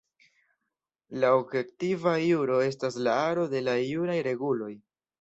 La 1.25 1.29
objektiva 1.41 2.15
juro 2.23 2.59
estas 2.71 3.01
la 3.09 3.21
aro 3.29 3.47
de 3.55 3.65
la 3.71 3.81
juraj 3.87 4.21
reguloj. 4.33 4.77